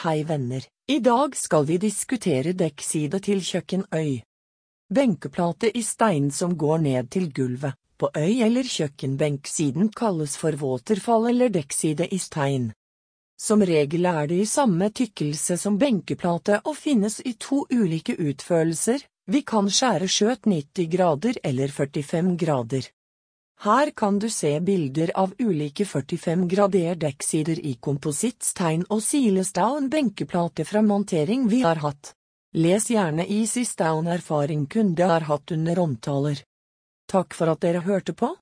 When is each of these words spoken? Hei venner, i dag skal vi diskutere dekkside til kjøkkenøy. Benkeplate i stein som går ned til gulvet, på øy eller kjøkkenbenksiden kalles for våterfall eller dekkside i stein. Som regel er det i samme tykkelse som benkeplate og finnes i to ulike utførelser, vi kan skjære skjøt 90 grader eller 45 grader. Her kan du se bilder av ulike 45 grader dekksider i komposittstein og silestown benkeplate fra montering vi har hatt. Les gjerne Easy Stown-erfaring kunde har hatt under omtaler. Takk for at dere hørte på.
Hei 0.00 0.22
venner, 0.24 0.64
i 0.88 0.98
dag 0.98 1.34
skal 1.36 1.66
vi 1.68 1.74
diskutere 1.76 2.54
dekkside 2.56 3.18
til 3.20 3.42
kjøkkenøy. 3.44 4.22
Benkeplate 4.96 5.68
i 5.76 5.82
stein 5.84 6.30
som 6.32 6.54
går 6.56 6.78
ned 6.86 7.10
til 7.12 7.26
gulvet, 7.36 7.76
på 8.00 8.08
øy 8.16 8.40
eller 8.46 8.64
kjøkkenbenksiden 8.64 9.90
kalles 9.92 10.38
for 10.40 10.56
våterfall 10.56 11.28
eller 11.34 11.52
dekkside 11.52 12.08
i 12.16 12.18
stein. 12.18 12.70
Som 13.36 13.60
regel 13.60 14.08
er 14.08 14.30
det 14.30 14.38
i 14.40 14.48
samme 14.48 14.88
tykkelse 14.88 15.58
som 15.60 15.76
benkeplate 15.76 16.62
og 16.64 16.78
finnes 16.80 17.20
i 17.20 17.34
to 17.36 17.66
ulike 17.68 18.16
utførelser, 18.16 19.04
vi 19.28 19.44
kan 19.44 19.68
skjære 19.68 20.08
skjøt 20.08 20.48
90 20.48 20.88
grader 20.96 21.42
eller 21.44 21.68
45 21.68 22.38
grader. 22.40 22.88
Her 23.60 23.90
kan 23.90 24.18
du 24.18 24.30
se 24.30 24.60
bilder 24.60 25.10
av 25.14 25.34
ulike 25.38 25.84
45 25.84 26.46
grader 26.48 26.94
dekksider 26.96 27.58
i 27.60 27.74
komposittstein 27.76 28.86
og 28.88 29.02
silestown 29.04 29.90
benkeplate 29.92 30.64
fra 30.64 30.80
montering 30.80 31.44
vi 31.48 31.58
har 31.60 31.82
hatt. 31.82 32.14
Les 32.56 32.86
gjerne 32.88 33.26
Easy 33.28 33.66
Stown-erfaring 33.68 34.64
kunde 34.66 35.04
har 35.04 35.28
hatt 35.28 35.52
under 35.52 35.78
omtaler. 35.78 36.40
Takk 37.12 37.36
for 37.36 37.52
at 37.52 37.60
dere 37.60 37.84
hørte 37.84 38.16
på. 38.16 38.32